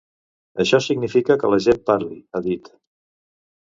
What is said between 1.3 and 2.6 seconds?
que la gent parli, ha